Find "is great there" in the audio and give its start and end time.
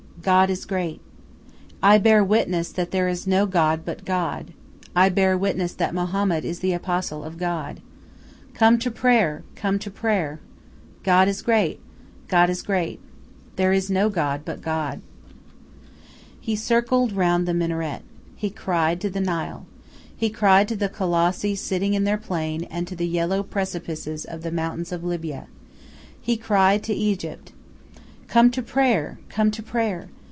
12.51-13.73